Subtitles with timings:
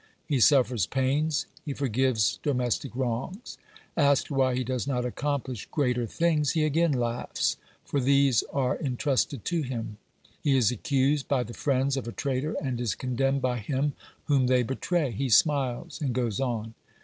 [0.25, 3.59] He suffers pains, he forgives domestic wrongs.
[3.95, 9.45] Asked why he does not accomplish greater things, he again laughs, for these are entrusted
[9.45, 9.97] to him;
[10.41, 13.93] he is accused by the friends of a traitor and is condemned by him
[14.23, 16.73] whom they betray: he smiles and goes on.